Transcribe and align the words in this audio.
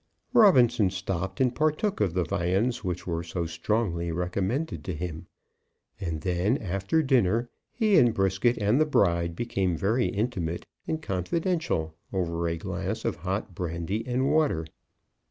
Robinson 0.33 0.89
stopped 0.89 1.39
and 1.39 1.53
partook 1.53 2.01
of 2.01 2.15
the 2.15 2.23
viands 2.23 2.83
which 2.83 3.05
were 3.05 3.21
so 3.21 3.45
strongly 3.45 4.11
recommended 4.11 4.83
to 4.83 4.95
him; 4.95 5.27
and 5.99 6.21
then, 6.21 6.57
after 6.57 7.03
dinner, 7.03 7.51
he 7.71 7.99
and 7.99 8.11
Brisket 8.11 8.57
and 8.57 8.81
the 8.81 8.87
bride 8.87 9.35
became 9.35 9.77
very 9.77 10.07
intimate 10.07 10.65
and 10.87 11.03
confidential 11.03 11.93
over 12.11 12.47
a 12.47 12.57
glass 12.57 13.05
of 13.05 13.17
hot 13.17 13.53
brandy 13.53 14.03
and 14.07 14.31
water. 14.31 14.65